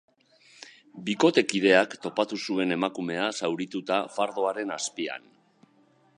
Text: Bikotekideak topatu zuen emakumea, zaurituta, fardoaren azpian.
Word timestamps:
Bikotekideak 1.09 1.93
topatu 2.05 2.41
zuen 2.47 2.77
emakumea, 2.79 3.29
zaurituta, 3.43 4.01
fardoaren 4.17 4.77
azpian. 4.79 5.31